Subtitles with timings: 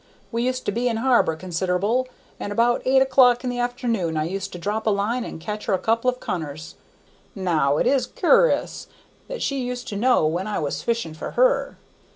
[0.31, 2.07] We used to be in harbor consider'ble,
[2.39, 5.67] and about eight o'clock in the forenoon I used to drop a line and catch
[5.67, 6.73] her a couple of cunners.
[7.35, 8.87] Now, it is cur'us
[9.27, 11.77] that she used to know when I was fishing for her.